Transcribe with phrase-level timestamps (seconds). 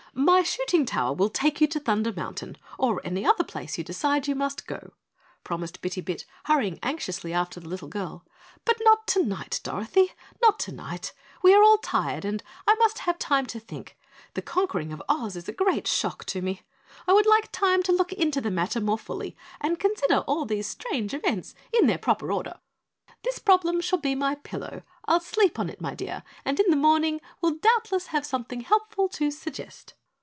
[0.13, 4.27] "My shooting tower will take you to Thunder Mountain or any other place you decide
[4.27, 4.91] you must go,"
[5.45, 8.25] promised Bitty Bit, hurrying anxiously after the little girl,
[8.65, 10.11] "but not tonight, Dorothy
[10.41, 11.13] not tonight.
[11.41, 13.97] We are all tired and I must have time to think.
[14.33, 16.61] The conquering of Oz is a great shock to me.
[17.07, 20.49] I would like time to look into the matter more fully and consider all of
[20.49, 22.59] these strange events in their proper order.
[23.23, 24.81] This problem shall be my pillow.
[25.05, 29.07] I'll sleep on it, my dear, and in the morning will doubtless have something helpful
[29.07, 29.93] to suggest."